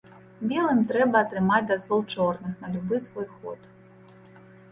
Белым 0.51 0.79
трэба 0.91 1.17
атрымаць 1.25 1.67
дазвол 1.73 2.01
чорных 2.15 2.53
на 2.65 2.71
любы 2.77 2.95
свой 3.05 3.27
ход. 3.35 3.69